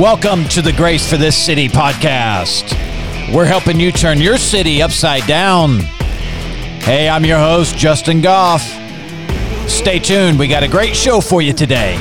[0.00, 2.72] Welcome to the Grace for This City podcast.
[3.34, 5.80] We're helping you turn your city upside down.
[6.80, 8.62] Hey, I'm your host, Justin Goff.
[9.68, 11.98] Stay tuned, we got a great show for you today.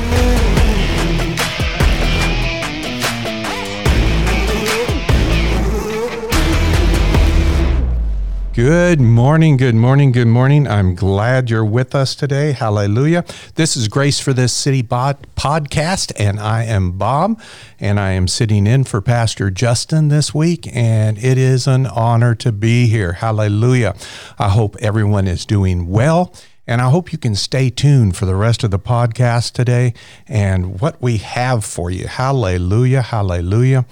[8.60, 10.68] Good morning, good morning, good morning.
[10.68, 12.52] I'm glad you're with us today.
[12.52, 13.24] Hallelujah.
[13.56, 17.42] This is Grace for This City pod- podcast, and I am Bob,
[17.80, 22.36] and I am sitting in for Pastor Justin this week, and it is an honor
[22.36, 23.14] to be here.
[23.14, 23.96] Hallelujah.
[24.38, 26.34] I hope everyone is doing well.
[26.70, 29.96] And I hope you can stay tuned for the rest of the podcast today
[30.28, 32.06] and what we have for you.
[32.06, 33.88] Hallelujah, hallelujah.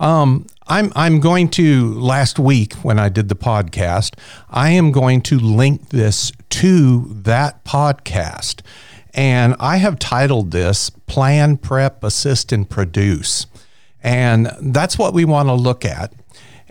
[0.00, 4.18] Um, I'm I'm going to last week when I did the podcast,
[4.50, 8.62] I am going to link this to that podcast.
[9.14, 13.46] And I have titled this Plan, Prep, Assist, and Produce.
[14.02, 16.12] And that's what we want to look at.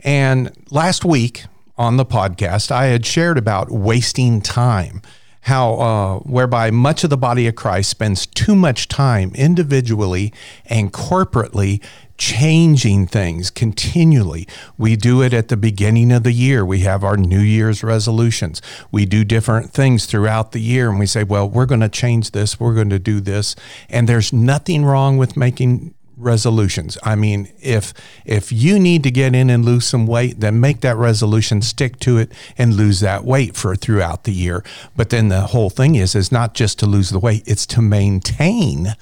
[0.03, 1.45] And last week
[1.77, 5.01] on the podcast, I had shared about wasting time
[5.45, 10.33] how uh, whereby much of the body of Christ spends too much time individually
[10.65, 11.83] and corporately
[12.17, 14.47] changing things continually.
[14.77, 16.65] We do it at the beginning of the year.
[16.65, 18.61] We have our New Year's resolutions.
[18.91, 22.31] We do different things throughout the year and we say, well, we're going to change
[22.31, 23.55] this, we're going to do this.
[23.89, 26.97] And there's nothing wrong with making resolutions.
[27.03, 27.93] I mean, if
[28.25, 31.99] if you need to get in and lose some weight, then make that resolution, stick
[32.01, 34.63] to it, and lose that weight for throughout the year.
[34.95, 37.81] But then the whole thing is is not just to lose the weight; it's to
[37.81, 38.95] maintain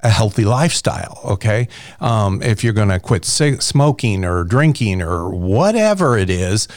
[0.00, 1.20] a healthy lifestyle.
[1.24, 1.68] Okay,
[2.00, 6.68] um, if you're going to quit smoking or drinking or whatever it is,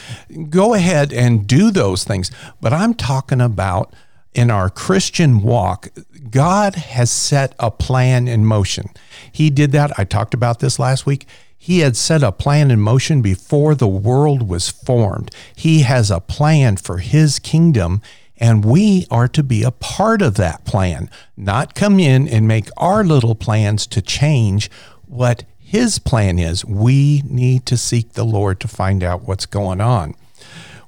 [0.48, 2.30] go ahead and do those things.
[2.60, 3.94] But I'm talking about
[4.34, 5.88] in our Christian walk,
[6.30, 8.90] God has set a plan in motion.
[9.30, 9.98] He did that.
[9.98, 11.26] I talked about this last week.
[11.56, 15.30] He had set a plan in motion before the world was formed.
[15.54, 18.02] He has a plan for his kingdom,
[18.36, 22.68] and we are to be a part of that plan, not come in and make
[22.76, 24.70] our little plans to change
[25.06, 26.64] what his plan is.
[26.64, 30.14] We need to seek the Lord to find out what's going on.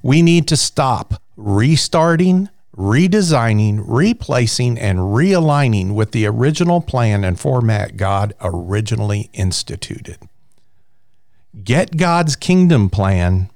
[0.03, 7.97] We need to stop restarting redesigning, replacing, and realigning with the original plan and format
[7.97, 10.17] God originally instituted.
[11.63, 13.49] Get God's kingdom plan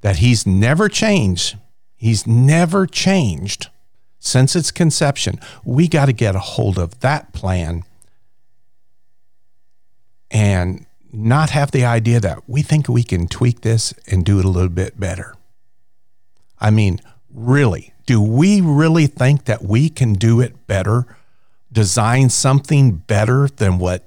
[0.00, 1.56] that He's never changed.
[1.94, 3.68] He's never changed
[4.18, 5.38] since its conception.
[5.64, 7.84] We got to get a hold of that plan
[10.30, 14.44] and not have the idea that we think we can tweak this and do it
[14.44, 15.36] a little bit better.
[16.58, 17.00] I mean,
[17.34, 17.92] really?
[18.06, 21.06] Do we really think that we can do it better?
[21.72, 24.06] Design something better than what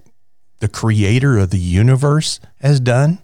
[0.59, 3.19] the creator of the universe has done?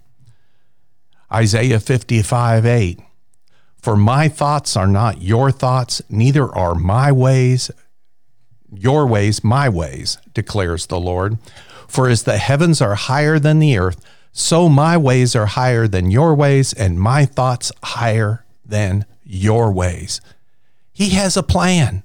[1.32, 3.00] Isaiah 55 8.
[3.82, 7.72] For my thoughts are not your thoughts, neither are my ways
[8.76, 11.38] your ways my ways, declares the Lord.
[11.88, 16.10] For as the heavens are higher than the earth, so my ways are higher than
[16.10, 20.22] your ways, and my thoughts higher than your ways.
[20.92, 22.04] He has a plan.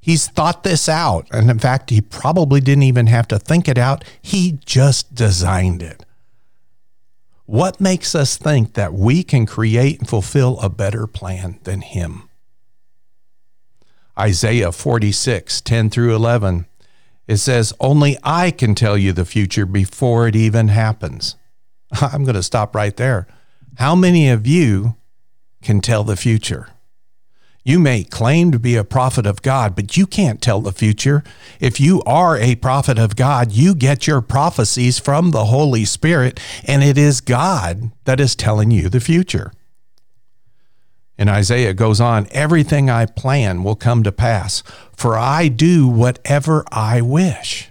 [0.00, 1.28] He's thought this out.
[1.30, 5.82] And in fact, he probably didn't even have to think it out, he just designed
[5.82, 6.04] it.
[7.44, 12.28] What makes us think that we can create and fulfill a better plan than him?
[14.18, 16.66] Isaiah 46, 10 through 11.
[17.26, 21.36] It says, Only I can tell you the future before it even happens.
[22.00, 23.26] I'm going to stop right there.
[23.78, 24.96] How many of you
[25.62, 26.68] can tell the future?
[27.62, 31.22] You may claim to be a prophet of God, but you can't tell the future.
[31.60, 36.40] If you are a prophet of God, you get your prophecies from the Holy Spirit,
[36.64, 39.52] and it is God that is telling you the future.
[41.18, 44.62] And Isaiah goes on, everything I plan will come to pass,
[44.96, 47.70] for I do whatever I wish.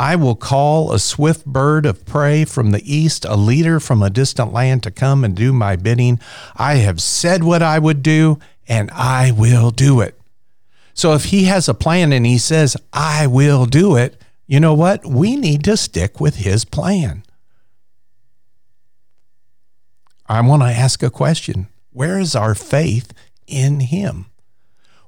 [0.00, 4.08] I will call a swift bird of prey from the east, a leader from a
[4.08, 6.20] distant land to come and do my bidding.
[6.56, 10.18] I have said what I would do, and I will do it.
[10.94, 14.72] So if he has a plan and he says, I will do it, you know
[14.72, 15.04] what?
[15.04, 17.22] We need to stick with his plan.
[20.26, 23.12] I want to ask a question Where is our faith
[23.46, 24.29] in him?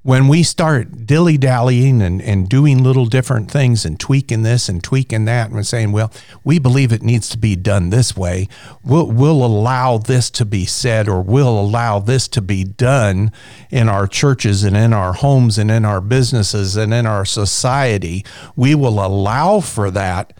[0.02, 4.82] When we start dilly dallying and, and doing little different things and tweaking this and
[4.82, 6.12] tweaking that and saying, well,
[6.44, 8.48] we believe it needs to be done this way,
[8.84, 13.30] we'll, we'll allow this to be said or we'll allow this to be done
[13.70, 18.24] in our churches and in our homes and in our businesses and in our society.
[18.56, 20.32] We will allow for that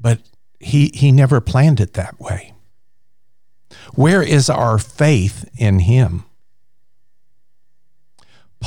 [0.00, 0.20] but
[0.60, 2.54] he, he never planned it that way.
[3.94, 6.24] Where is our faith in him?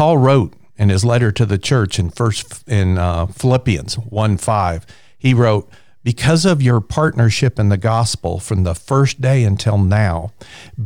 [0.01, 4.87] Paul wrote in his letter to the church in first in uh, Philippians 1 5,
[5.15, 5.69] he wrote,
[6.03, 10.31] because of your partnership in the gospel from the first day until now,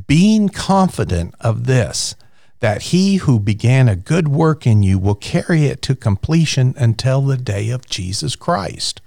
[0.06, 2.16] being confident of this,
[2.60, 7.22] that he who began a good work in you will carry it to completion until
[7.22, 9.00] the day of Jesus Christ.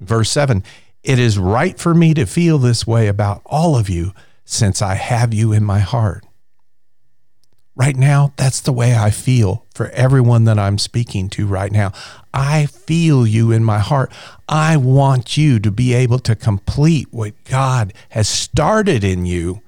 [0.00, 0.64] Verse 7
[1.02, 4.14] It is right for me to feel this way about all of you
[4.46, 6.24] since I have you in my heart.
[7.74, 11.92] Right now, that's the way I feel for everyone that I'm speaking to right now.
[12.34, 14.12] I feel you in my heart.
[14.46, 19.62] I want you to be able to complete what God has started in you.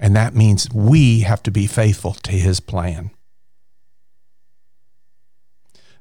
[0.00, 3.12] And that means we have to be faithful to his plan.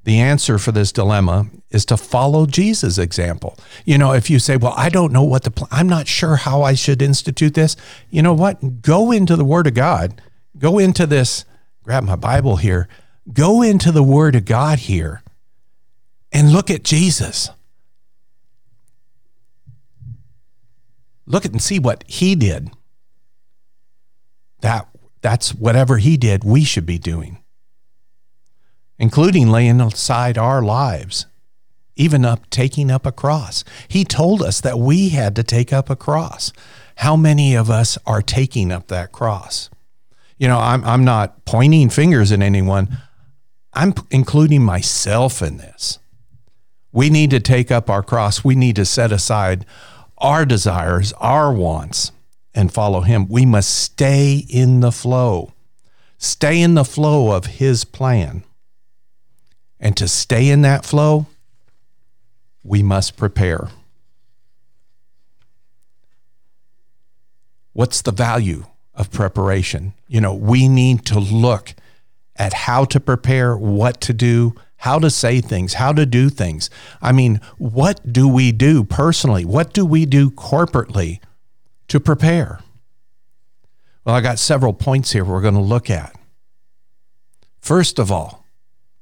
[0.03, 3.55] The answer for this dilemma is to follow Jesus' example.
[3.85, 6.37] You know, if you say, Well, I don't know what the plan, I'm not sure
[6.37, 7.75] how I should institute this,
[8.09, 8.81] you know what?
[8.81, 10.19] Go into the Word of God
[10.61, 11.43] Go into this,
[11.83, 12.87] grab my Bible here,
[13.33, 15.23] go into the Word of God here
[16.31, 17.49] and look at Jesus.
[21.25, 22.69] Look at and see what he did.
[24.61, 24.87] That
[25.21, 27.39] that's whatever he did, we should be doing.
[28.99, 31.25] Including laying aside our lives,
[31.95, 33.63] even up taking up a cross.
[33.87, 36.53] He told us that we had to take up a cross.
[36.97, 39.71] How many of us are taking up that cross?
[40.41, 42.97] You know, I'm, I'm not pointing fingers at anyone.
[43.73, 45.99] I'm including myself in this.
[46.91, 48.43] We need to take up our cross.
[48.43, 49.67] We need to set aside
[50.17, 52.11] our desires, our wants,
[52.55, 53.27] and follow Him.
[53.27, 55.53] We must stay in the flow,
[56.17, 58.43] stay in the flow of His plan.
[59.79, 61.27] And to stay in that flow,
[62.63, 63.67] we must prepare.
[67.73, 69.93] What's the value of preparation.
[70.07, 71.73] You know, we need to look
[72.35, 76.69] at how to prepare, what to do, how to say things, how to do things.
[77.01, 79.45] I mean, what do we do personally?
[79.45, 81.19] What do we do corporately
[81.87, 82.59] to prepare?
[84.03, 86.15] Well, I got several points here we're going to look at.
[87.59, 88.43] First of all,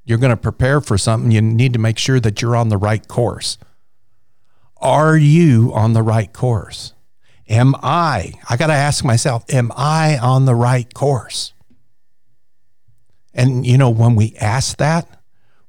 [0.03, 2.77] you're going to prepare for something, you need to make sure that you're on the
[2.77, 3.57] right course.
[4.77, 6.93] Are you on the right course?
[7.49, 11.53] Am I, I got to ask myself, am I on the right course?
[13.33, 15.19] And, you know, when we ask that,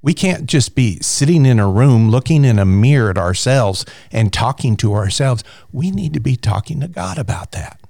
[0.02, 4.32] we can't just be sitting in a room looking in a mirror at ourselves and
[4.32, 5.44] talking to ourselves.
[5.72, 7.80] We need to be talking to God about that.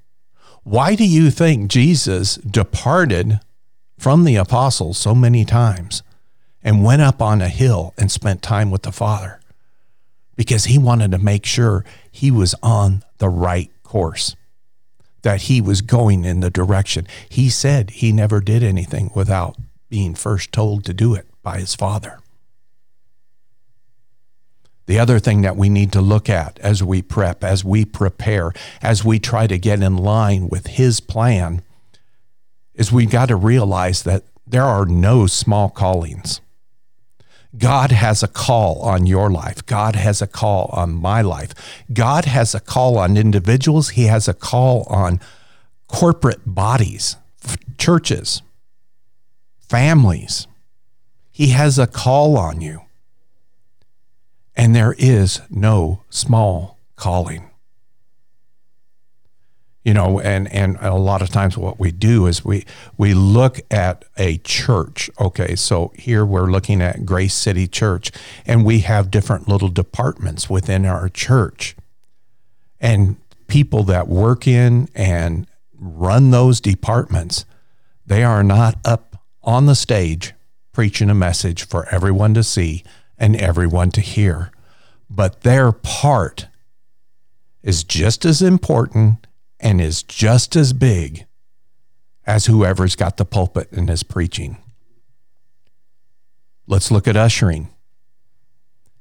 [0.62, 3.40] Why do you think Jesus departed
[3.98, 6.02] from the apostles so many times
[6.62, 9.40] and went up on a hill and spent time with the Father?
[10.36, 14.36] Because he wanted to make sure he was on the right course,
[15.22, 17.06] that he was going in the direction.
[17.28, 19.56] He said he never did anything without
[19.88, 22.20] being first told to do it by his father.
[24.86, 28.52] The other thing that we need to look at as we prep, as we prepare,
[28.80, 31.62] as we try to get in line with his plan,
[32.74, 36.40] is we've got to realize that there are no small callings.
[37.58, 39.66] God has a call on your life.
[39.66, 41.52] God has a call on my life.
[41.92, 43.90] God has a call on individuals.
[43.90, 45.20] He has a call on
[45.88, 47.16] corporate bodies,
[47.76, 48.42] churches,
[49.58, 50.46] families.
[51.32, 52.82] He has a call on you.
[54.54, 57.49] And there is no small calling
[59.84, 62.64] you know and and a lot of times what we do is we
[62.96, 65.10] we look at a church.
[65.20, 68.12] Okay so here we're looking at grace city church
[68.46, 71.76] and we have different little departments within our church.
[72.80, 75.46] And people that work in and
[75.78, 77.44] run those departments
[78.06, 80.34] they are not up on the stage
[80.72, 82.82] preaching a message for everyone to see
[83.18, 84.50] and everyone to hear.
[85.08, 86.48] But their part
[87.62, 89.26] is just as important
[89.60, 91.26] and is just as big
[92.26, 94.56] as whoever's got the pulpit and is preaching.
[96.66, 97.68] Let's look at ushering.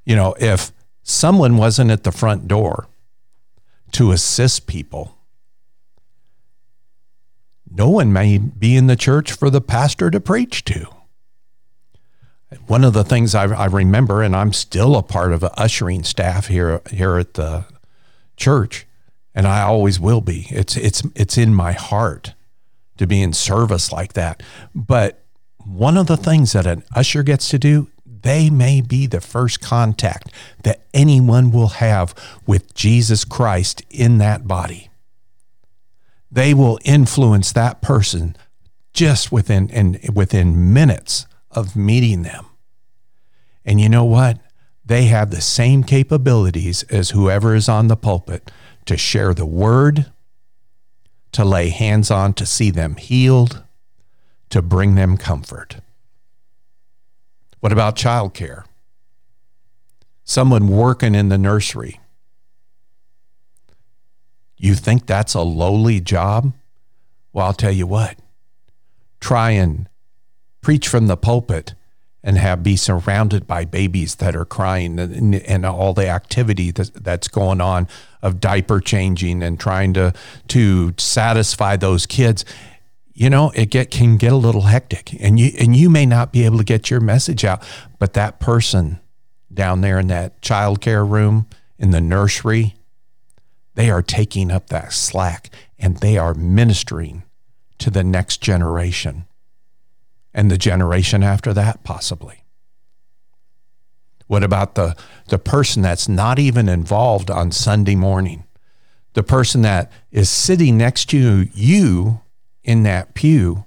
[0.06, 0.72] You know, if
[1.04, 2.88] someone wasn't at the front door
[3.92, 5.16] to assist people,
[7.70, 10.88] no one may be in the church for the pastor to preach to.
[12.66, 16.04] One of the things I, I remember, and I'm still a part of the ushering
[16.04, 17.66] staff here here at the
[18.38, 18.88] church,
[19.39, 20.48] and I always will be.
[20.50, 22.34] It's it's it's in my heart
[22.98, 24.43] to be in service like that.
[24.75, 25.24] But
[25.65, 29.62] one of the things that an usher gets to do, they may be the first
[29.62, 32.13] contact that anyone will have
[32.46, 34.89] with Jesus Christ in that body.
[36.29, 38.36] They will influence that person
[38.91, 42.46] just within and within minutes of meeting them.
[43.63, 44.41] And you know what?
[44.84, 48.51] They have the same capabilities as whoever is on the pulpit
[48.89, 50.12] to share the word,
[51.31, 53.62] to lay hands on to see them healed,
[54.50, 55.75] to bring them comfort.
[57.60, 58.63] What about childcare?
[60.24, 62.00] Someone working in the nursery.
[64.58, 66.53] You think that's a lowly job?
[67.31, 68.17] Well, I'll tell you what.
[69.19, 69.88] Try and
[70.62, 71.75] preach from the pulpit
[72.24, 76.94] and have be surrounded by babies that are crying and, and all the activity that,
[76.94, 77.88] that's going on
[78.22, 80.14] of diaper changing and trying to
[80.48, 82.44] to satisfy those kids
[83.20, 85.14] you know it get can get a little hectic.
[85.22, 87.62] And you and you may not be able to get your message out
[88.00, 89.00] but that person
[89.54, 91.46] down there in that child care room
[91.78, 92.76] in the nursery
[93.76, 97.24] they are taking up that slack and they are ministering
[97.78, 99.26] to the next generation
[100.34, 102.44] and the generation after that, possibly?
[104.28, 104.96] What about the,
[105.30, 108.44] the person that's not even involved on Sunday morning?
[109.14, 112.22] The person that is sitting next to you
[112.64, 113.66] in that pew,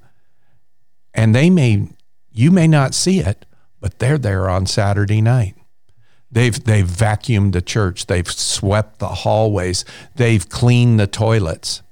[1.15, 1.89] and they may,
[2.31, 3.45] you may not see it,
[3.81, 5.57] but they're there on Saturday night.
[6.31, 8.07] They've, they've vacuumed the church.
[8.07, 9.85] They've swept the hallways.
[10.15, 11.83] They've cleaned the toilets.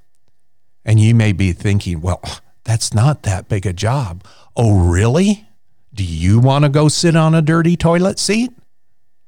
[0.85, 2.23] And you may be thinking, well,
[2.65, 4.25] that's not that big a job.
[4.57, 5.47] Oh, really?
[5.93, 8.53] Do you want to go sit on a dirty toilet seat?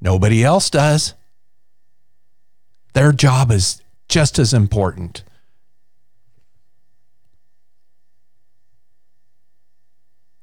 [0.00, 1.14] Nobody else does.
[2.92, 5.24] Their job is just as important.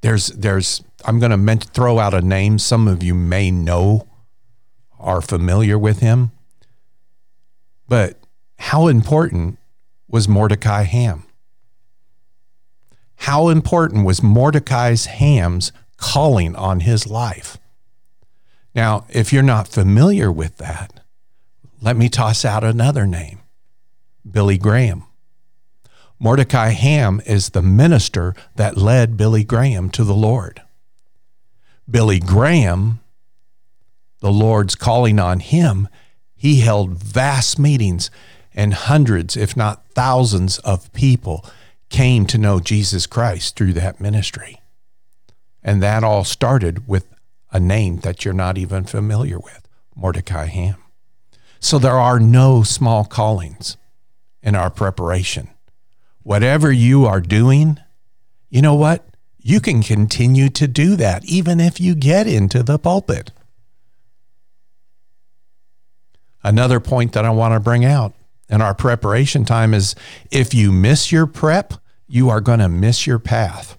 [0.01, 4.08] There's, there's, I'm going to throw out a name some of you may know,
[4.98, 6.31] are familiar with him.
[7.88, 8.17] But
[8.58, 9.58] how important
[10.08, 11.25] was Mordecai Ham?
[13.19, 17.57] How important was Mordecai's Ham's calling on his life?
[18.73, 21.01] Now, if you're not familiar with that,
[21.81, 23.41] let me toss out another name
[24.29, 25.03] Billy Graham.
[26.17, 30.61] Mordecai Ham is the minister that led Billy Graham to the Lord.
[31.89, 32.99] Billy Graham,
[34.21, 35.89] the Lord's calling on him,
[36.35, 38.09] he held vast meetings
[38.55, 41.45] and hundreds, if not thousands, of people
[41.89, 44.62] came to know Jesus Christ through that ministry.
[45.63, 47.08] And that all started with
[47.51, 50.77] a name that you're not even familiar with Mordecai Ham.
[51.60, 53.75] So there are no small callings
[54.41, 55.50] in our preparation.
[56.24, 57.79] Whatever you are doing,
[58.50, 59.05] you know what?
[59.41, 63.31] You can continue to do that even if you get into the pulpit.
[66.43, 68.13] Another point that I want to bring out
[68.50, 69.96] in our preparation time is
[70.32, 71.75] if you miss your prep,
[72.08, 73.77] you are going to miss your path.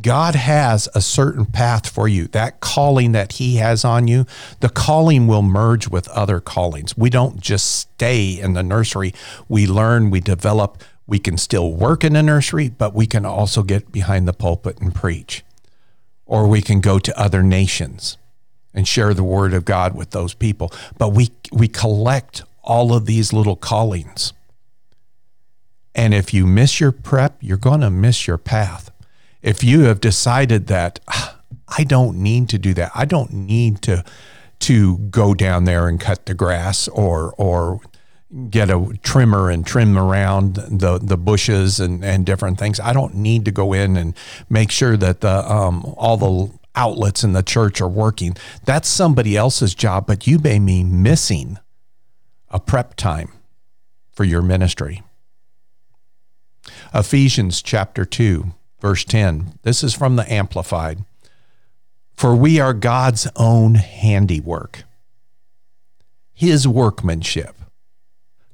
[0.00, 2.28] God has a certain path for you.
[2.28, 4.26] That calling that He has on you,
[4.60, 6.96] the calling will merge with other callings.
[6.96, 9.14] We don't just stay in the nursery.
[9.48, 10.82] We learn, we develop.
[11.06, 14.78] We can still work in the nursery, but we can also get behind the pulpit
[14.78, 15.42] and preach.
[16.26, 18.18] Or we can go to other nations
[18.74, 20.70] and share the word of God with those people.
[20.98, 24.34] But we, we collect all of these little callings.
[25.94, 28.92] And if you miss your prep, you're going to miss your path.
[29.42, 33.82] If you have decided that ah, I don't need to do that, I don't need
[33.82, 34.04] to
[34.60, 37.80] to go down there and cut the grass or or
[38.50, 42.78] get a trimmer and trim around the the bushes and and different things.
[42.78, 44.14] I don't need to go in and
[44.50, 48.36] make sure that the um, all the outlets in the church are working.
[48.64, 51.58] That's somebody else's job, but you may be missing
[52.50, 53.32] a prep time
[54.10, 55.02] for your ministry.
[56.94, 59.58] Ephesians chapter 2, verse 10.
[59.62, 61.04] This is from the Amplified.
[62.14, 64.82] For we are God's own handiwork,
[66.34, 67.54] his workmanship.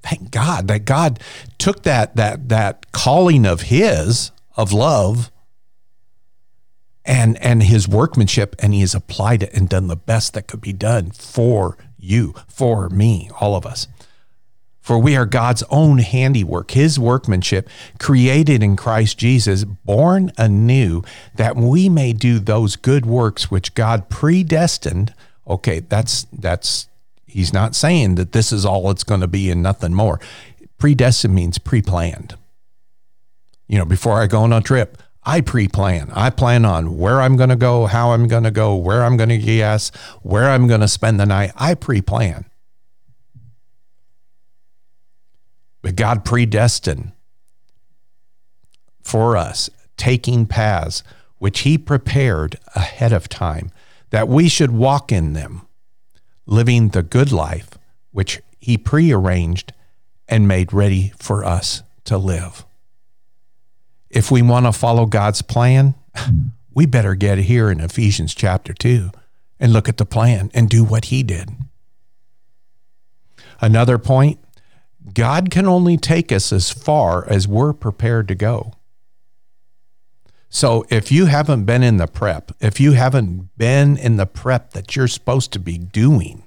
[0.03, 1.19] Thank God that God
[1.57, 5.31] took that, that, that calling of his, of love,
[7.07, 10.61] and, and his workmanship, and he has applied it and done the best that could
[10.61, 13.89] be done for you, for me, all of us.
[14.85, 21.03] For we are God's own handiwork, his workmanship, created in Christ Jesus, born anew,
[21.37, 25.15] that we may do those good works which God predestined.
[25.49, 26.89] Okay, that's that's
[27.27, 30.21] he's not saying that this is all it's going to be and nothing more.
[30.77, 32.37] Predestined means pre-planned.
[33.67, 36.11] You know, before I go on a trip, I pre plan.
[36.15, 39.17] I plan on where I'm going to go, how I'm going to go, where I'm
[39.17, 39.91] going to gas,
[40.23, 41.53] where I'm going to spend the night.
[41.57, 42.45] I pre plan.
[45.81, 47.13] But God predestined
[49.03, 51.03] for us, taking paths
[51.39, 53.71] which He prepared ahead of time,
[54.11, 55.67] that we should walk in them,
[56.47, 57.71] living the good life
[58.13, 59.73] which He prearranged
[60.29, 62.65] and made ready for us to live
[64.15, 66.49] if we want to follow God's plan, mm-hmm.
[66.73, 69.11] we better get here in Ephesians chapter 2
[69.59, 71.51] and look at the plan and do what he did.
[73.61, 74.39] Another point
[75.13, 78.73] God can only take us as far as we're prepared to go.
[80.49, 84.71] So if you haven't been in the prep, if you haven't been in the prep
[84.71, 86.45] that you're supposed to be doing,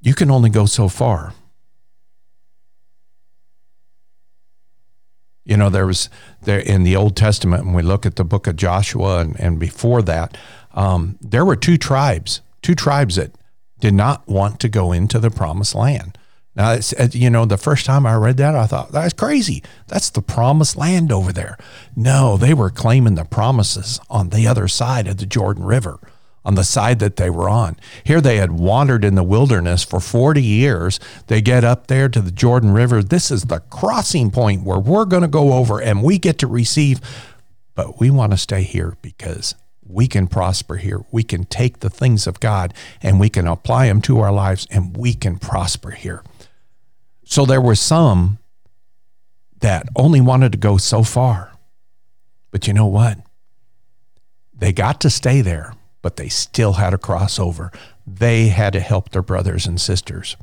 [0.00, 1.34] you can only go so far.
[5.46, 6.10] You know, there was
[6.42, 9.58] there in the Old Testament, when we look at the book of Joshua and, and
[9.58, 10.36] before that,
[10.74, 13.30] um, there were two tribes, two tribes that
[13.80, 16.18] did not want to go into the promised land.
[16.56, 19.62] Now, it's, you know, the first time I read that, I thought, that's crazy.
[19.88, 21.58] That's the promised land over there.
[21.94, 26.00] No, they were claiming the promises on the other side of the Jordan River
[26.46, 27.76] on the side that they were on.
[28.04, 31.00] Here they had wandered in the wilderness for 40 years.
[31.26, 33.02] They get up there to the Jordan River.
[33.02, 36.46] This is the crossing point where we're going to go over and we get to
[36.46, 37.00] receive.
[37.74, 41.04] But we want to stay here because we can prosper here.
[41.10, 42.72] We can take the things of God
[43.02, 46.22] and we can apply them to our lives and we can prosper here.
[47.24, 48.38] So there were some
[49.58, 51.52] that only wanted to go so far.
[52.52, 53.18] But you know what?
[54.54, 55.74] They got to stay there
[56.06, 57.74] but they still had a crossover.
[58.06, 60.36] They had to help their brothers and sisters.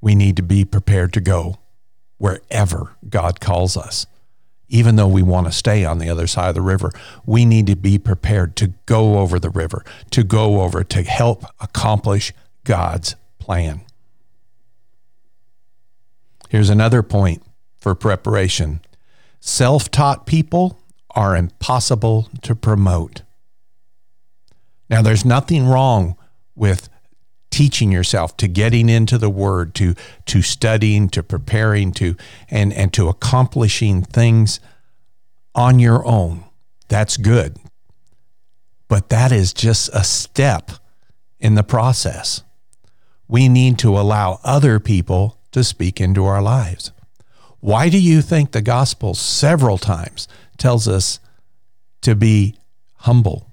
[0.00, 1.58] We need to be prepared to go
[2.18, 4.06] wherever God calls us.
[4.68, 6.92] Even though we want to stay on the other side of the river,
[7.26, 11.42] we need to be prepared to go over the river, to go over to help
[11.58, 13.80] accomplish God's plan.
[16.50, 17.42] Here's another point
[17.80, 18.80] for preparation
[19.40, 20.78] self taught people
[21.18, 23.22] are impossible to promote.
[24.88, 26.16] Now, there's nothing wrong
[26.54, 26.88] with
[27.50, 32.14] teaching yourself to getting into the word to to studying to preparing to
[32.48, 34.60] and and to accomplishing things
[35.56, 36.44] on your own.
[36.86, 37.58] That's good.
[38.86, 40.70] But that is just a step
[41.40, 42.44] in the process.
[43.26, 46.92] We need to allow other people to speak into our lives.
[47.58, 50.28] Why do you think the gospel several times
[50.58, 51.20] tells us
[52.02, 52.56] to be
[52.96, 53.50] humble,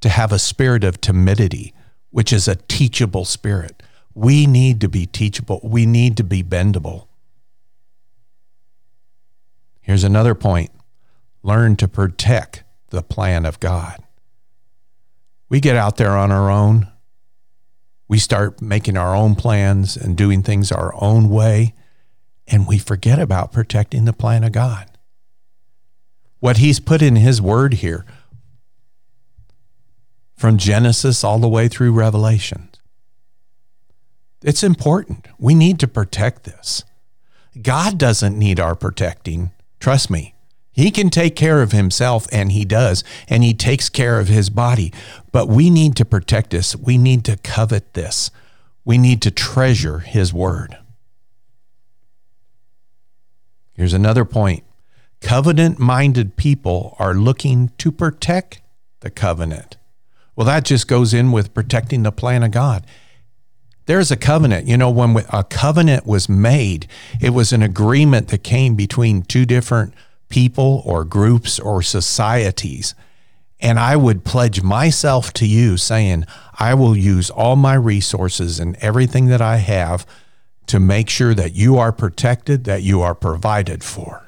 [0.00, 1.74] to have a spirit of timidity,
[2.10, 3.82] which is a teachable spirit.
[4.14, 5.60] We need to be teachable.
[5.62, 7.08] We need to be bendable.
[9.82, 10.70] Here's another point
[11.42, 14.02] learn to protect the plan of God.
[15.48, 16.88] We get out there on our own.
[18.08, 21.74] We start making our own plans and doing things our own way,
[22.48, 24.95] and we forget about protecting the plan of God
[26.46, 28.06] what he's put in his word here
[30.36, 32.68] from Genesis all the way through Revelation.
[34.44, 35.26] It's important.
[35.40, 36.84] We need to protect this.
[37.60, 39.50] God doesn't need our protecting.
[39.80, 40.36] Trust me.
[40.70, 44.48] He can take care of himself, and he does, and he takes care of his
[44.48, 44.92] body.
[45.32, 46.76] But we need to protect this.
[46.76, 48.30] We need to covet this.
[48.84, 50.78] We need to treasure his word.
[53.74, 54.62] Here's another point
[55.20, 58.60] Covenant minded people are looking to protect
[59.00, 59.76] the covenant.
[60.34, 62.86] Well, that just goes in with protecting the plan of God.
[63.86, 64.66] There's a covenant.
[64.66, 66.88] You know, when a covenant was made,
[67.20, 69.94] it was an agreement that came between two different
[70.28, 72.94] people or groups or societies.
[73.60, 76.24] And I would pledge myself to you, saying,
[76.58, 80.04] I will use all my resources and everything that I have
[80.66, 84.25] to make sure that you are protected, that you are provided for.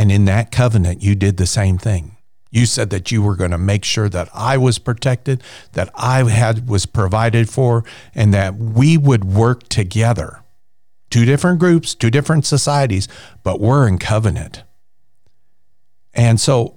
[0.00, 2.16] And in that covenant, you did the same thing.
[2.50, 6.26] You said that you were going to make sure that I was protected, that I
[6.26, 7.84] had was provided for,
[8.14, 10.40] and that we would work together.
[11.10, 13.08] Two different groups, two different societies,
[13.42, 14.62] but we're in covenant.
[16.14, 16.76] And so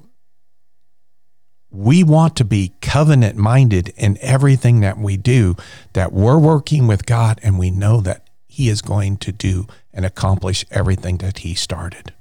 [1.72, 5.56] we want to be covenant minded in everything that we do,
[5.94, 10.06] that we're working with God and we know that He is going to do and
[10.06, 12.12] accomplish everything that He started.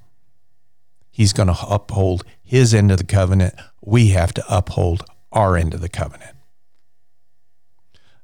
[1.12, 3.54] He's going to uphold his end of the covenant.
[3.80, 6.36] We have to uphold our end of the covenant.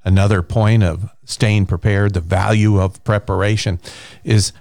[0.05, 3.79] Another point of staying prepared, the value of preparation
[4.25, 4.53] is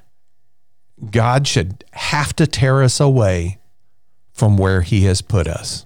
[1.10, 3.60] God should have to tear us away
[4.34, 5.86] from where He has put us.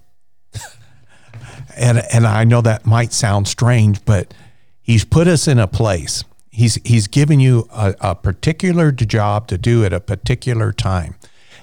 [1.77, 4.33] and and I know that might sound strange, but
[4.81, 6.23] He's put us in a place.
[6.49, 11.15] He's He's given you a, a particular job to do at a particular time,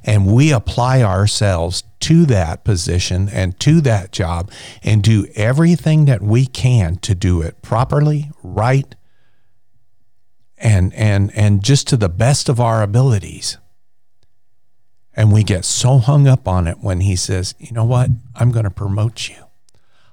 [0.05, 4.51] and we apply ourselves to that position and to that job
[4.83, 8.95] and do everything that we can to do it properly, right,
[10.57, 13.59] and and and just to the best of our abilities.
[15.15, 18.11] And we get so hung up on it when he says, "You know what?
[18.37, 19.37] I'm going to promote you.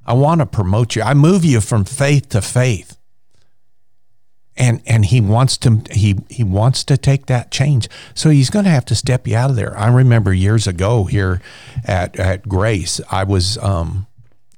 [0.05, 1.03] I want to promote you.
[1.03, 2.94] I move you from faith to faith."
[4.57, 7.89] And and he wants to he he wants to take that change.
[8.13, 9.77] So he's going to have to step you out of there.
[9.77, 11.41] I remember years ago here
[11.83, 14.07] at at Grace, I was um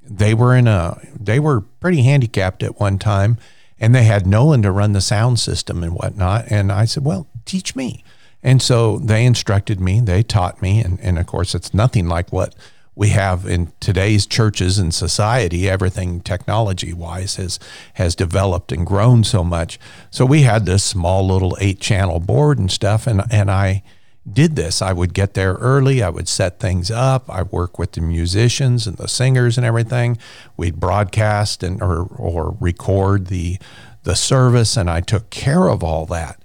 [0.02, 3.38] they were in a they were pretty handicapped at one time
[3.80, 6.46] and they had Nolan to run the sound system and whatnot.
[6.50, 8.04] And I said, well, teach me.
[8.42, 10.80] And so they instructed me, they taught me.
[10.80, 12.54] And, and of course, it's nothing like what
[12.98, 15.70] we have in today's churches and society.
[15.70, 17.60] Everything technology wise has,
[17.94, 19.78] has developed and grown so much.
[20.10, 23.06] So we had this small little eight channel board and stuff.
[23.06, 23.84] And, and I,
[24.30, 24.82] did this.
[24.82, 26.02] I would get there early.
[26.02, 27.30] I would set things up.
[27.30, 30.18] I work with the musicians and the singers and everything.
[30.54, 33.58] We'd broadcast and or or record the
[34.02, 36.42] the service, and I took care of all that.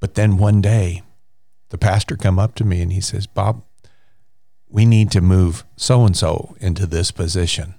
[0.00, 1.00] But then one day,
[1.70, 3.62] the pastor come up to me and he says, "Bob,
[4.74, 7.74] we need to move so and so into this position."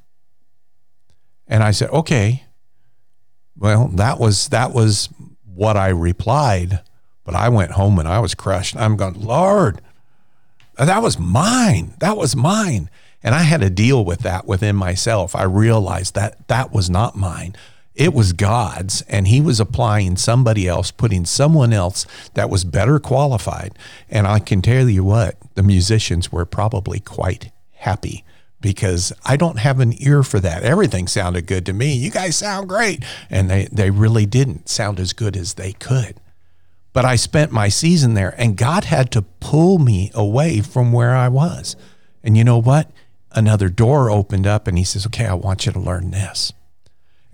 [1.48, 2.46] And I said, "Okay."
[3.58, 5.10] Well, that was that was
[5.44, 6.82] what I replied
[7.26, 8.78] but I went home and I was crushed.
[8.78, 9.82] I'm going, Lord,
[10.78, 11.96] that was mine.
[12.00, 12.90] That was mine.
[13.24, 15.36] And I had to deal with that within myself.
[15.36, 17.56] I realized that that was not mine.
[17.96, 23.00] It was God's, and He was applying somebody else, putting someone else that was better
[23.00, 23.78] qualified.
[24.10, 28.24] And I can tell you what, the musicians were probably quite happy
[28.62, 30.64] because I don't have an ear for that.
[30.64, 31.94] Everything sounded good to me.
[31.94, 33.04] You guys sound great.
[33.30, 36.20] And they, they really didn't sound as good as they could
[36.96, 41.14] but I spent my season there and God had to pull me away from where
[41.14, 41.76] I was.
[42.24, 42.90] And you know what?
[43.34, 46.54] Another door opened up and he says, Okay, I want you to learn this.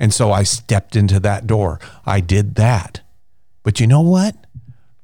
[0.01, 1.79] And so I stepped into that door.
[2.07, 3.01] I did that.
[3.61, 4.35] But you know what?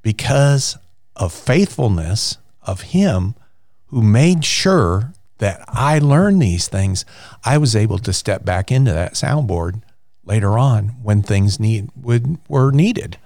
[0.01, 0.75] Because
[1.15, 3.35] of faithfulness of him
[3.85, 7.05] who made sure that I learned these things,
[7.45, 9.83] I was able to step back into that soundboard
[10.25, 13.19] later on when things need would were needed.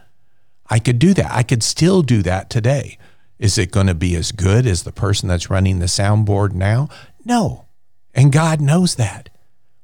[0.70, 1.32] I could do that.
[1.34, 2.98] I could still do that today.
[3.40, 6.90] Is it going to be as good as the person that's running the soundboard now?
[7.24, 7.64] No.
[8.14, 9.30] And God knows that.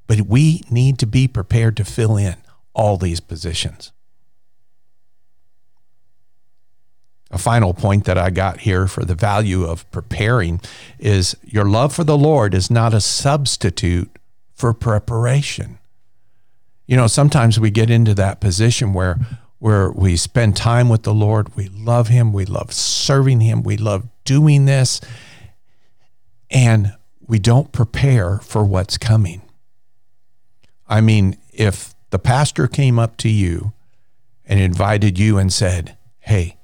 [0.07, 2.35] But we need to be prepared to fill in
[2.73, 3.91] all these positions.
[7.29, 10.61] A final point that I got here for the value of preparing
[10.97, 14.09] is your love for the Lord is not a substitute
[14.55, 15.77] for preparation.
[16.85, 19.19] You know, sometimes we get into that position where
[19.59, 21.55] where we spend time with the Lord.
[21.55, 22.31] We love Him.
[22.31, 23.63] We love serving Him.
[23.63, 25.01] We love doing this.
[26.49, 26.93] And
[27.27, 29.41] we don't prepare for what's coming.
[30.87, 33.73] I mean, if the pastor came up to you
[34.45, 36.57] and invited you and said, Hey,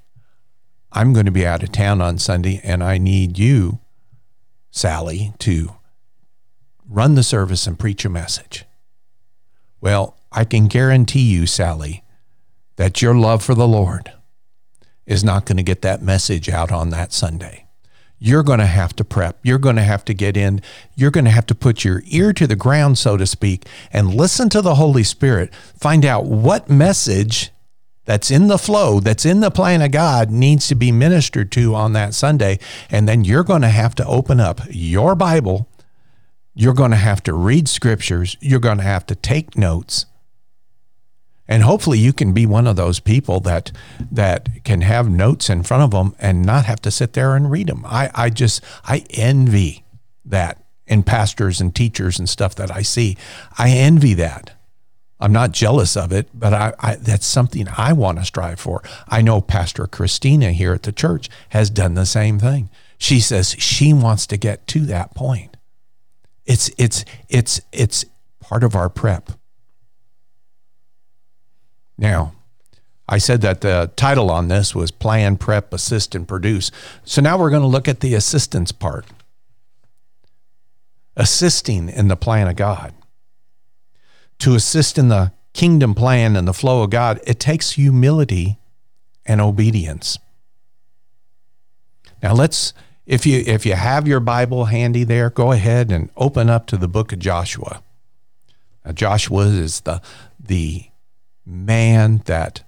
[0.91, 3.79] I'm going to be out of town on Sunday and I need you,
[4.71, 5.75] Sally, to
[6.87, 8.65] run the service and preach a message.
[9.81, 12.03] Well, I can guarantee you, Sally,
[12.75, 14.11] that your love for the Lord
[15.05, 17.62] is not going to get that message out on that Sunday.
[18.25, 19.37] You're going to have to prep.
[19.43, 20.61] You're going to have to get in.
[20.95, 24.13] You're going to have to put your ear to the ground, so to speak, and
[24.13, 25.53] listen to the Holy Spirit.
[25.53, 27.51] Find out what message
[28.05, 31.75] that's in the flow, that's in the plan of God, needs to be ministered to
[31.75, 32.59] on that Sunday.
[32.89, 35.67] And then you're going to have to open up your Bible.
[36.55, 38.37] You're going to have to read scriptures.
[38.39, 40.05] You're going to have to take notes
[41.47, 43.71] and hopefully you can be one of those people that
[44.11, 47.51] that can have notes in front of them and not have to sit there and
[47.51, 49.83] read them i i just i envy
[50.25, 53.17] that in pastors and teachers and stuff that i see.
[53.57, 54.51] I envy that.
[55.19, 58.81] I'm not jealous of it but i, I that's something i want to strive for.
[59.07, 62.69] I know pastor christina here at the church has done the same thing.
[62.97, 65.57] She says she wants to get to that point.
[66.45, 68.05] It's it's it's it's
[68.39, 69.31] part of our prep
[72.03, 72.33] now,
[73.07, 76.69] I said that the title on this was Plan, Prep, Assist, and Produce.
[77.05, 79.05] So now we're going to look at the assistance part
[81.15, 82.93] assisting in the plan of God.
[84.39, 88.57] To assist in the kingdom plan and the flow of God, it takes humility
[89.25, 90.19] and obedience.
[92.21, 92.73] Now let's
[93.05, 96.77] if you if you have your Bible handy there, go ahead and open up to
[96.77, 97.83] the book of Joshua.
[98.83, 100.01] Now, Joshua is the
[100.39, 100.85] the
[101.45, 102.63] man that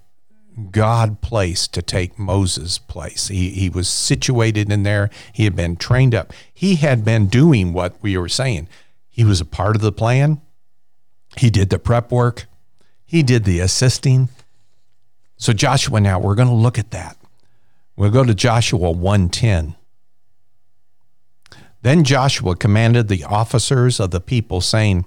[0.70, 3.28] God placed to take Moses' place.
[3.28, 5.10] He, he was situated in there.
[5.32, 6.32] He had been trained up.
[6.52, 8.68] He had been doing what we were saying.
[9.08, 10.40] He was a part of the plan.
[11.36, 12.46] He did the prep work.
[13.04, 14.30] He did the assisting.
[15.36, 17.16] So Joshua now we're going to look at that.
[17.96, 19.74] We'll go to Joshua 110.
[21.82, 25.04] Then Joshua commanded the officers of the people saying,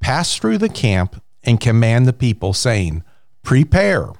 [0.00, 3.02] "Pass through the camp and command the people saying,
[3.42, 4.10] prepare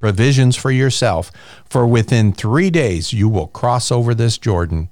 [0.00, 1.32] provisions for yourself,
[1.64, 4.90] for within 3 days you will cross over this Jordan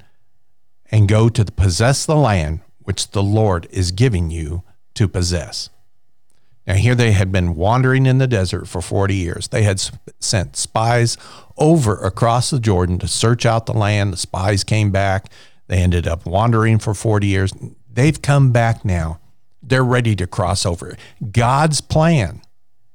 [0.90, 4.62] and go to possess the land which the Lord is giving you
[4.94, 5.68] to possess."
[6.66, 9.48] Now, here they had been wandering in the desert for 40 years.
[9.48, 9.82] They had
[10.20, 11.16] sent spies
[11.58, 14.12] over across the Jordan to search out the land.
[14.12, 15.26] The spies came back.
[15.66, 17.52] They ended up wandering for 40 years.
[17.92, 19.18] They've come back now.
[19.72, 20.98] They're ready to cross over.
[21.30, 22.42] God's plan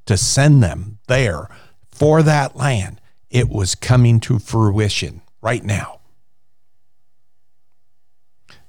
[0.05, 1.49] to send them there
[1.89, 6.01] for that land, it was coming to fruition right now.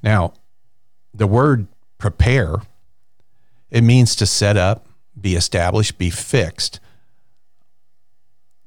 [0.02, 0.32] Now,
[1.12, 1.66] the word
[1.98, 2.54] prepare,
[3.70, 4.86] it means to set up,
[5.20, 6.80] be established, be fixed,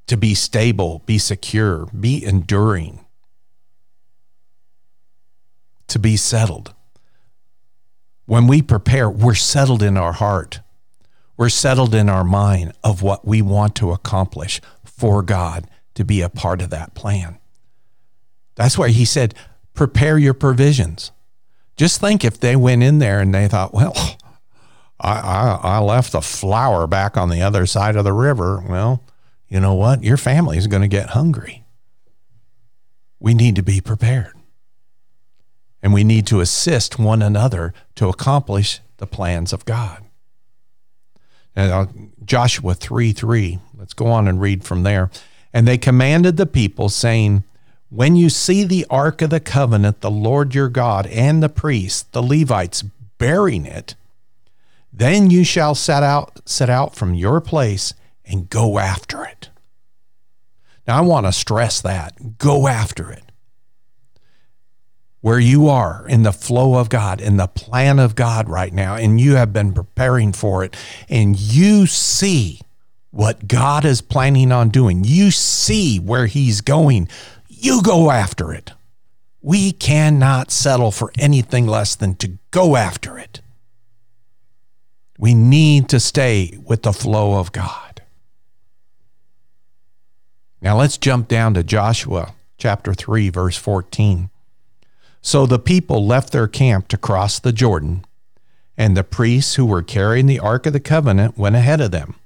[0.06, 3.04] to be stable, be secure, be enduring,
[5.88, 6.74] to be settled.
[8.32, 10.60] When we prepare, we're settled in our heart.
[11.36, 16.22] We're settled in our mind of what we want to accomplish for God to be
[16.22, 17.38] a part of that plan.
[18.54, 19.34] That's why he said,
[19.74, 21.12] prepare your provisions.
[21.76, 23.92] Just think if they went in there and they thought, well,
[24.98, 28.64] I, I, I left the flour back on the other side of the river.
[28.66, 29.04] Well,
[29.46, 30.02] you know what?
[30.02, 31.66] Your family is going to get hungry.
[33.20, 34.32] We need to be prepared.
[35.82, 40.04] And we need to assist one another to accomplish the plans of God.
[41.56, 41.86] And uh,
[42.24, 45.10] Joshua 3 3, let's go on and read from there.
[45.52, 47.44] And they commanded the people, saying,
[47.90, 52.04] When you see the ark of the covenant, the Lord your God, and the priests,
[52.04, 52.82] the Levites,
[53.18, 53.94] bearing it,
[54.92, 59.48] then you shall set out set out from your place and go after it.
[60.86, 62.38] Now I want to stress that.
[62.38, 63.31] Go after it.
[65.22, 68.96] Where you are in the flow of God, in the plan of God right now,
[68.96, 70.76] and you have been preparing for it,
[71.08, 72.60] and you see
[73.10, 75.04] what God is planning on doing.
[75.04, 77.08] You see where He's going.
[77.48, 78.72] You go after it.
[79.40, 83.40] We cannot settle for anything less than to go after it.
[85.18, 88.02] We need to stay with the flow of God.
[90.60, 94.30] Now let's jump down to Joshua chapter 3, verse 14.
[95.22, 98.04] So the people left their camp to cross the Jordan,
[98.76, 102.16] and the priests who were carrying the Ark of the Covenant went ahead of them.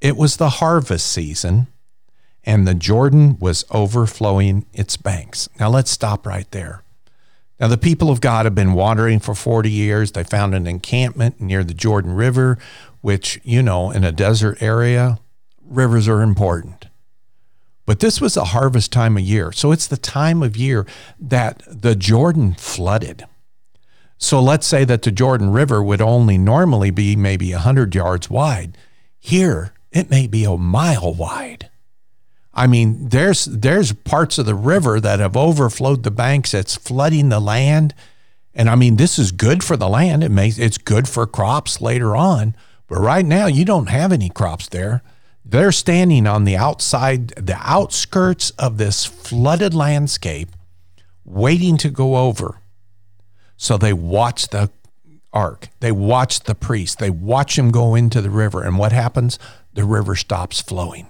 [0.00, 1.66] It was the harvest season,
[2.44, 5.48] and the Jordan was overflowing its banks.
[5.58, 6.82] Now let's stop right there.
[7.60, 10.12] Now, the people of God have been wandering for 40 years.
[10.12, 12.56] They found an encampment near the Jordan River,
[13.00, 15.18] which, you know, in a desert area,
[15.66, 16.86] rivers are important.
[17.88, 19.50] But this was a harvest time of year.
[19.50, 20.84] So it's the time of year
[21.18, 23.24] that the Jordan flooded.
[24.18, 28.76] So let's say that the Jordan River would only normally be maybe 100 yards wide.
[29.18, 31.70] Here, it may be a mile wide.
[32.52, 36.52] I mean, there's there's parts of the river that have overflowed the banks.
[36.52, 37.94] It's flooding the land,
[38.52, 40.22] and I mean, this is good for the land.
[40.22, 42.54] It makes it's good for crops later on.
[42.86, 45.02] But right now, you don't have any crops there.
[45.48, 50.50] They're standing on the outside, the outskirts of this flooded landscape,
[51.24, 52.60] waiting to go over.
[53.56, 54.70] So they watch the
[55.32, 55.68] ark.
[55.80, 56.98] They watch the priest.
[56.98, 58.62] They watch him go into the river.
[58.62, 59.38] And what happens?
[59.72, 61.08] The river stops flowing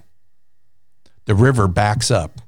[1.29, 2.41] the river backs up.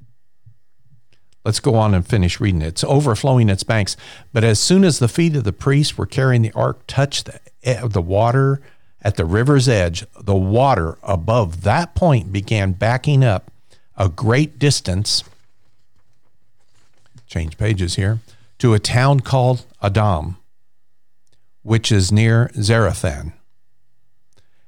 [1.45, 2.67] Let's go on and finish reading it.
[2.67, 3.95] It's overflowing its banks.
[4.33, 7.39] But as soon as the feet of the priests were carrying the ark touched the,
[7.61, 8.59] eh, the water
[9.01, 13.51] at the river's edge, the water above that point began backing up
[13.97, 15.23] a great distance.
[17.27, 18.19] Change pages here
[18.59, 20.37] to a town called Adam,
[21.63, 23.33] which is near Zarethan.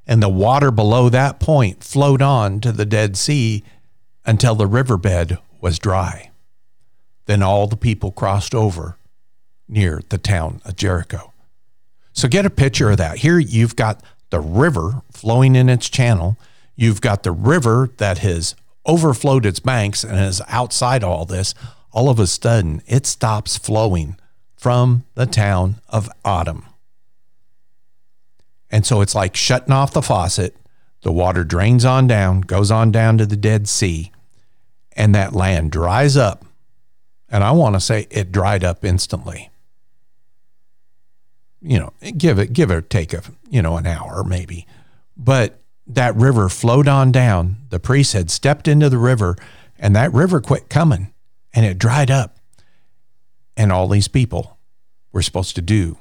[0.07, 3.63] And the water below that point flowed on to the Dead Sea
[4.25, 6.31] until the riverbed was dry.
[7.25, 8.97] Then all the people crossed over
[9.67, 11.31] near the town of Jericho.
[12.11, 13.19] So get a picture of that.
[13.19, 16.39] Here you've got the river flowing in its channel.
[16.75, 21.53] You've got the river that has overflowed its banks and is outside all this.
[21.91, 24.17] all of a sudden it stops flowing
[24.57, 26.65] from the town of Autumn.
[28.71, 30.55] And so it's like shutting off the faucet.
[31.03, 34.11] The water drains on down, goes on down to the Dead Sea,
[34.93, 36.43] and that land dries up.
[37.29, 39.51] And I want to say it dried up instantly.
[41.63, 44.67] You know, give it, give or take a, you know, an hour maybe.
[45.15, 47.57] But that river flowed on down.
[47.69, 49.37] The priest had stepped into the river,
[49.79, 51.13] and that river quit coming
[51.53, 52.37] and it dried up.
[53.55, 54.57] And all these people
[55.11, 55.97] were supposed to do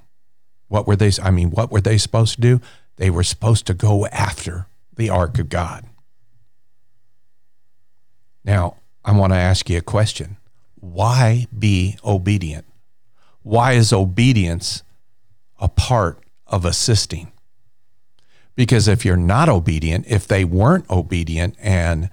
[0.73, 1.11] what were they?
[1.23, 2.61] I mean, what were they supposed to do?
[2.97, 5.85] They were supposed to go after the ark of God.
[8.43, 10.39] Now, I want to ask you a question.
[10.77, 12.65] Why be obedient?
[13.43, 14.83] Why is obedience
[15.63, 17.33] a part of assisting?
[18.55, 22.11] Because if you're not obedient, if they weren't obedient and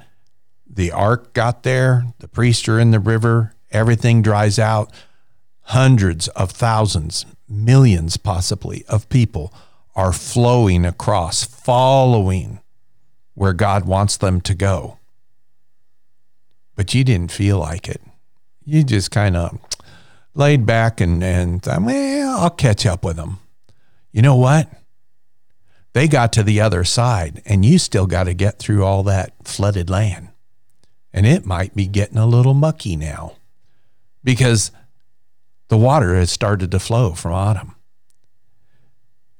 [0.69, 4.93] the ark got there, the priests are in the river, everything dries out,
[5.63, 9.53] hundreds of thousands, millions possibly of people
[9.95, 12.61] are flowing across, following
[13.33, 14.99] where God wants them to go.
[16.75, 18.01] But you didn't feel like it.
[18.63, 19.59] You just kind of
[20.33, 23.39] laid back and, and thought, well, I'll catch up with them.
[24.11, 24.69] You know what?
[25.93, 29.33] They got to the other side, and you still got to get through all that
[29.47, 30.29] flooded land.
[31.11, 33.37] And it might be getting a little mucky now
[34.23, 34.71] because
[35.69, 37.75] the water has started to flow from Adam.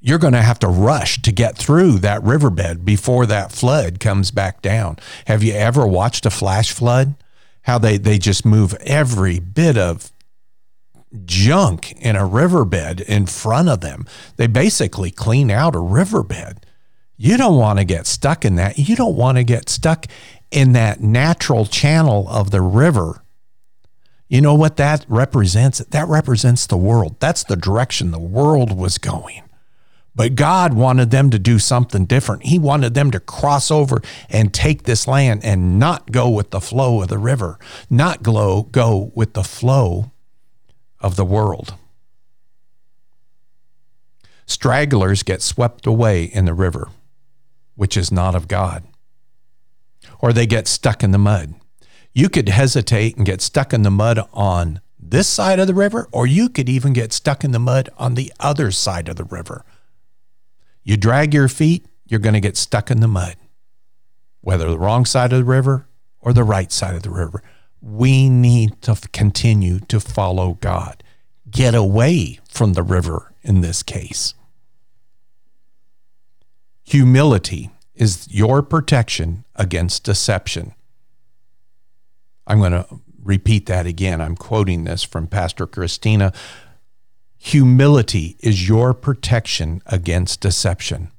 [0.01, 4.31] You're going to have to rush to get through that riverbed before that flood comes
[4.31, 4.97] back down.
[5.25, 7.15] Have you ever watched a flash flood?
[7.63, 10.11] How they, they just move every bit of
[11.25, 14.05] junk in a riverbed in front of them.
[14.37, 16.65] They basically clean out a riverbed.
[17.17, 18.77] You don't want to get stuck in that.
[18.77, 20.05] You don't want to get stuck
[20.51, 23.21] in that natural channel of the river
[24.29, 25.79] you know what that represents?
[25.79, 27.15] That represents the world.
[27.19, 29.41] That's the direction the world was going.
[30.15, 32.43] But God wanted them to do something different.
[32.43, 36.61] He wanted them to cross over and take this land and not go with the
[36.61, 37.57] flow of the river,
[37.89, 40.11] not go, go with the flow
[41.01, 41.75] of the world.
[44.45, 46.89] Stragglers get swept away in the river,
[47.75, 48.83] which is not of God,
[50.19, 51.53] or they get stuck in the mud
[52.13, 56.07] you could hesitate and get stuck in the mud on this side of the river,
[56.11, 59.23] or you could even get stuck in the mud on the other side of the
[59.23, 59.63] river.
[60.83, 63.35] You drag your feet, you're going to get stuck in the mud,
[64.41, 65.87] whether the wrong side of the river
[66.19, 67.41] or the right side of the river.
[67.81, 71.03] We need to continue to follow God.
[71.49, 74.33] Get away from the river in this case.
[76.83, 80.73] Humility is your protection against deception.
[82.47, 82.87] I'm going to
[83.23, 84.21] repeat that again.
[84.21, 86.33] I'm quoting this from Pastor Christina.
[87.37, 91.11] Humility is your protection against deception.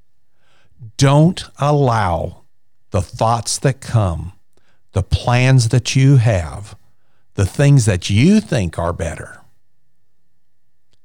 [0.96, 2.42] Don't allow
[2.90, 4.33] the thoughts that come,
[4.92, 6.76] the plans that you have,
[7.35, 9.40] the things that you think are better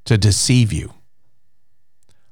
[0.04, 0.94] to deceive you.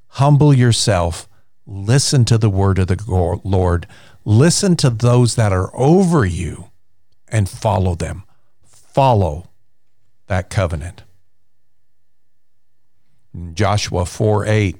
[0.08, 1.28] Humble yourself.
[1.66, 3.86] Listen to the word of the Lord.
[4.24, 6.70] Listen to those that are over you
[7.28, 8.24] and follow them.
[8.64, 9.48] Follow
[10.26, 11.02] that covenant.
[13.54, 14.76] Joshua 4 8,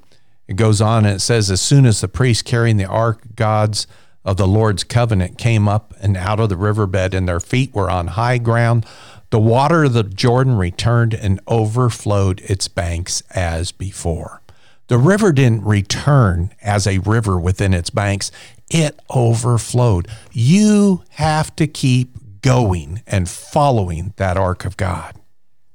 [0.46, 3.86] it goes on and it says, As soon as the priest carrying the ark, gods
[4.24, 7.90] of the Lord's covenant, came up and out of the riverbed, and their feet were
[7.90, 8.86] on high ground,
[9.30, 14.40] the water of the Jordan returned and overflowed its banks as before.
[14.88, 18.30] The river didn't return as a river within its banks,
[18.70, 20.08] it overflowed.
[20.32, 25.18] You have to keep going and following that ark of God,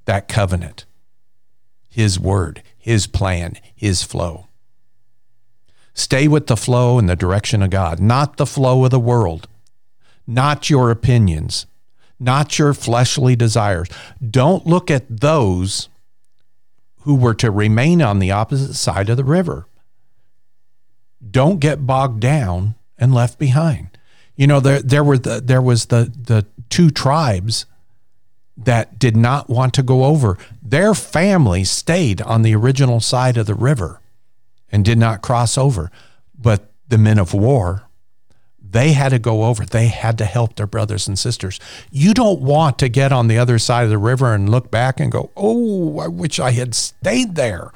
[0.06, 0.86] that covenant,
[1.90, 4.49] His word, His plan, His flow.
[6.00, 9.50] Stay with the flow and the direction of God, not the flow of the world,
[10.26, 11.66] not your opinions,
[12.18, 13.90] not your fleshly desires.
[14.26, 15.90] Don't look at those
[17.02, 19.68] who were to remain on the opposite side of the river.
[21.30, 23.90] Don't get bogged down and left behind.
[24.38, 27.66] You know, there there were the, there was the the two tribes
[28.56, 30.38] that did not want to go over.
[30.64, 34.00] Their families stayed on the original side of the river
[34.72, 35.92] and did not cross over.
[36.38, 37.84] But the men of war,
[38.62, 39.66] they had to go over.
[39.66, 41.60] They had to help their brothers and sisters.
[41.92, 45.00] You don't want to get on the other side of the river and look back
[45.00, 47.72] and go, oh, I wish I had stayed there.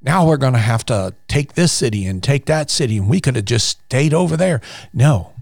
[0.00, 3.20] Now we're going to have to take this city and take that city, and we
[3.20, 4.60] could have just stayed over there.
[4.92, 5.32] No,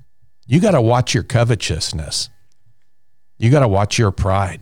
[0.46, 2.28] you got to watch your covetousness.
[3.38, 4.60] You got to watch your pride.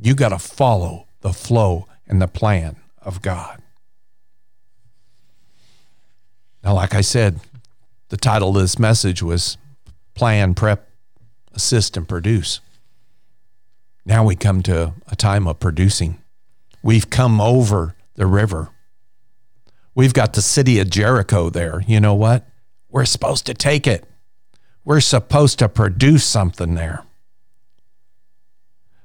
[0.00, 3.59] You got to follow the flow and the plan of God.
[6.62, 7.40] Now, like I said,
[8.08, 9.56] the title of this message was
[10.14, 10.88] Plan, Prep,
[11.52, 12.60] Assist, and Produce.
[14.04, 16.20] Now we come to a time of producing.
[16.82, 18.70] We've come over the river.
[19.94, 21.82] We've got the city of Jericho there.
[21.86, 22.46] You know what?
[22.90, 24.04] We're supposed to take it.
[24.84, 27.04] We're supposed to produce something there.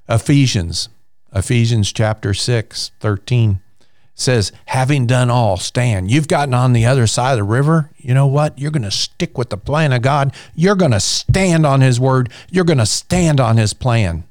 [0.08, 0.90] Ephesians,
[1.34, 3.62] Ephesians chapter 6, 13
[4.16, 6.10] says, having done all, stand.
[6.10, 7.92] You've gotten on the other side of the river.
[7.98, 8.58] You know what?
[8.58, 10.34] You're going to stick with the plan of God.
[10.56, 12.32] You're going to stand on His word.
[12.50, 14.24] You're going to stand on His plan.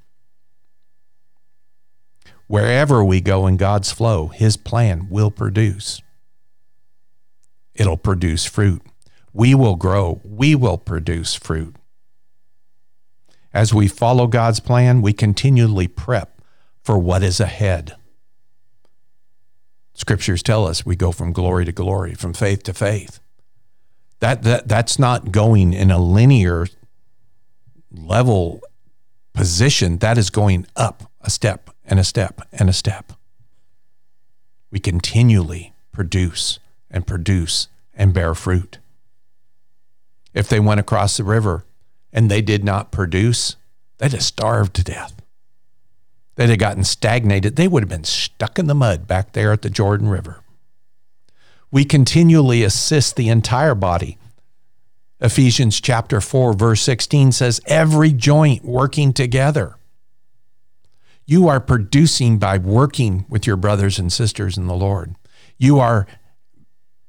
[2.46, 6.00] Wherever we go in God's flow, His plan will produce.
[7.74, 8.82] It'll produce fruit.
[9.34, 10.20] We will grow.
[10.24, 11.76] We will produce fruit.
[13.52, 16.40] As we follow God's plan, we continually prep
[16.82, 17.96] for what is ahead.
[19.94, 23.20] Scriptures tell us we go from glory to glory, from faith to faith.
[24.18, 26.66] That, that that's not going in a linear
[27.92, 28.60] level
[29.32, 29.98] position.
[29.98, 33.12] That is going up a step and a step and a step.
[34.70, 36.58] We continually produce
[36.90, 38.78] and produce and bear fruit.
[40.32, 41.64] If they went across the river
[42.12, 43.54] and they did not produce,
[43.98, 45.23] they'd have starved to death
[46.36, 49.62] they'd have gotten stagnated, they would have been stuck in the mud back there at
[49.62, 50.40] the Jordan River.
[51.70, 54.18] We continually assist the entire body.
[55.20, 59.76] Ephesians chapter 4 verse 16 says every joint working together.
[61.26, 65.14] You are producing by working with your brothers and sisters in the Lord.
[65.58, 66.06] You are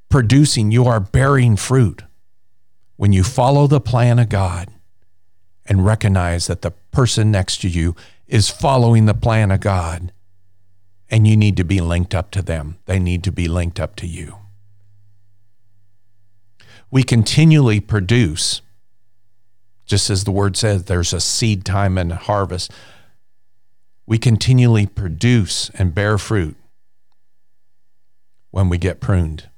[0.09, 2.03] producing, you are bearing fruit
[2.95, 4.69] when you follow the plan of God
[5.65, 7.95] and recognize that the person next to you
[8.28, 10.11] is following the plan of God.
[11.09, 13.95] And you need to be linked up to them, they need to be linked up
[13.97, 14.38] to you.
[16.89, 18.61] We continually produce,
[19.86, 22.71] just as the word says, there's a seed time and harvest.
[24.07, 26.55] We continually produce and bear fruit
[28.51, 29.49] when we get pruned.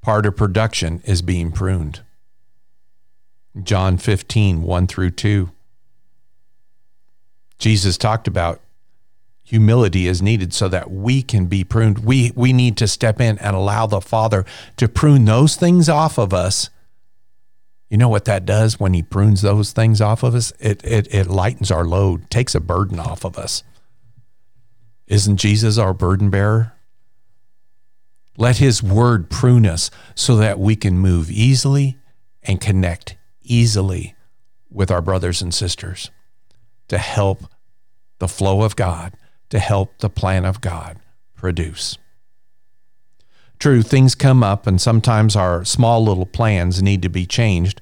[0.00, 2.00] Part of production is being pruned.
[3.62, 5.50] John 15, 1 through 2.
[7.58, 8.60] Jesus talked about
[9.44, 12.00] humility is needed so that we can be pruned.
[12.00, 14.44] We we need to step in and allow the Father
[14.78, 16.70] to prune those things off of us.
[17.88, 20.52] You know what that does when he prunes those things off of us?
[20.58, 23.62] It it it lightens our load, takes a burden off of us.
[25.06, 26.72] Isn't Jesus our burden bearer?
[28.36, 31.98] Let his word prune us so that we can move easily
[32.42, 34.16] and connect easily
[34.70, 36.10] with our brothers and sisters
[36.88, 37.44] to help
[38.18, 39.14] the flow of God,
[39.50, 40.98] to help the plan of God
[41.36, 41.98] produce.
[43.58, 47.80] True, things come up, and sometimes our small little plans need to be changed,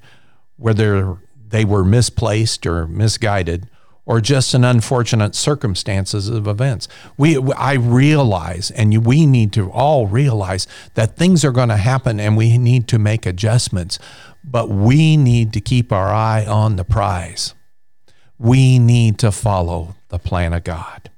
[0.57, 3.69] whether they were misplaced or misguided,
[4.05, 6.87] or just an unfortunate circumstances of events.
[7.17, 12.19] We, I realize, and we need to all realize that things are going to happen,
[12.19, 13.99] and we need to make adjustments.
[14.43, 17.53] But we need to keep our eye on the prize
[18.43, 21.09] we need to follow the plan of God.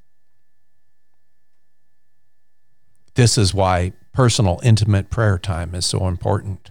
[3.16, 6.70] This is why personal, intimate prayer time is so important.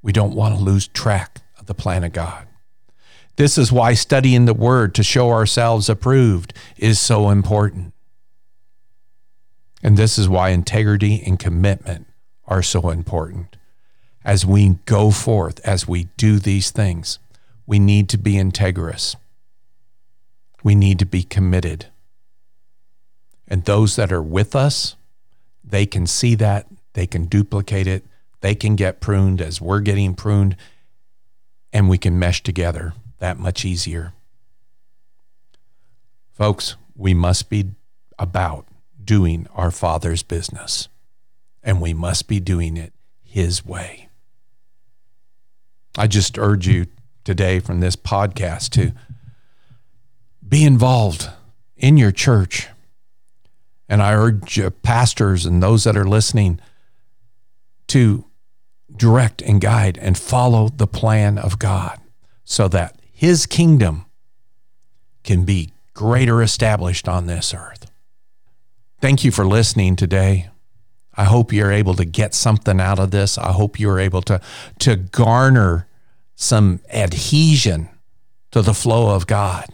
[0.00, 2.46] We don't want to lose track of the plan of God.
[3.36, 7.92] This is why studying the Word to show ourselves approved is so important.
[9.82, 12.06] And this is why integrity and commitment
[12.46, 13.56] are so important.
[14.24, 17.18] As we go forth, as we do these things,
[17.66, 19.16] we need to be integrous
[20.64, 21.86] we need to be committed.
[23.46, 24.96] And those that are with us,
[25.62, 28.04] they can see that, they can duplicate it,
[28.40, 30.56] they can get pruned as we're getting pruned,
[31.72, 34.14] and we can mesh together that much easier.
[36.32, 37.70] Folks, we must be
[38.18, 38.66] about
[39.04, 40.88] doing our Father's business,
[41.62, 44.08] and we must be doing it His way.
[45.98, 46.86] I just urge you
[47.22, 48.92] today from this podcast to
[50.54, 51.28] be involved
[51.76, 52.68] in your church.
[53.88, 56.60] And I urge pastors and those that are listening
[57.88, 58.24] to
[58.94, 61.98] direct and guide and follow the plan of God
[62.44, 64.06] so that his kingdom
[65.24, 67.90] can be greater established on this earth.
[69.00, 70.50] Thank you for listening today.
[71.16, 73.38] I hope you're able to get something out of this.
[73.38, 74.40] I hope you're able to,
[74.78, 75.88] to garner
[76.36, 77.88] some adhesion
[78.52, 79.66] to the flow of God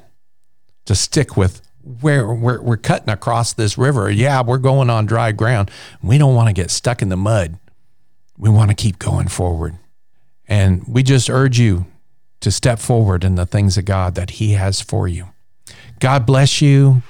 [0.91, 4.11] to stick with we're, we're, we're cutting across this river.
[4.11, 5.71] Yeah, we're going on dry ground.
[6.03, 7.61] We don't want to get stuck in the mud.
[8.37, 9.79] We want to keep going forward.
[10.49, 11.87] And we just urge you
[12.41, 15.29] to step forward in the things of God that He has for you.
[16.01, 17.05] God bless you.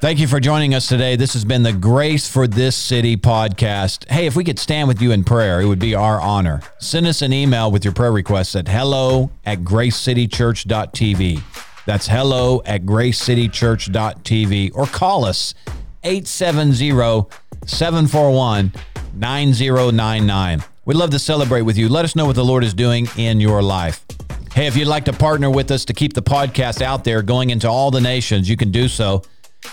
[0.00, 1.16] Thank you for joining us today.
[1.16, 4.06] This has been the Grace for This City podcast.
[4.10, 6.60] Hey, if we could stand with you in prayer, it would be our honor.
[6.78, 11.69] Send us an email with your prayer requests at hello at gracecitychurch.tv.
[11.90, 15.56] That's hello at gracecitychurch.tv or call us
[16.04, 17.26] 870
[17.66, 18.72] 741
[19.12, 20.64] 9099.
[20.84, 21.88] We'd love to celebrate with you.
[21.88, 24.06] Let us know what the Lord is doing in your life.
[24.54, 27.50] Hey, if you'd like to partner with us to keep the podcast out there going
[27.50, 29.24] into all the nations, you can do so.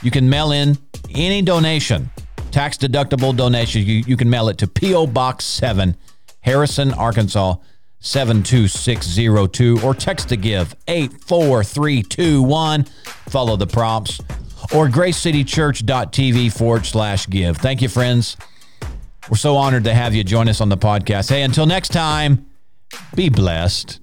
[0.01, 0.75] You can mail in
[1.13, 2.09] any donation,
[2.49, 3.83] tax deductible donation.
[3.83, 5.05] You, you can mail it to P.O.
[5.05, 5.95] Box 7,
[6.39, 7.57] Harrison, Arkansas
[8.07, 12.83] 72602, or text to give 84321.
[13.29, 14.19] Follow the prompts
[14.73, 17.57] or gracecitychurch.tv forward slash give.
[17.57, 18.37] Thank you, friends.
[19.29, 21.29] We're so honored to have you join us on the podcast.
[21.29, 22.47] Hey, until next time,
[23.13, 23.99] be blessed.